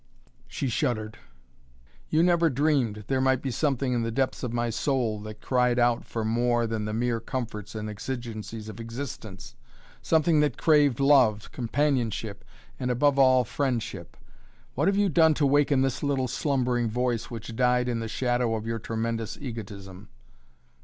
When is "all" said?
13.19-13.43